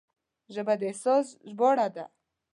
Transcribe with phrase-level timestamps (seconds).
[0.53, 2.05] ژبه د احساس ژباړه ده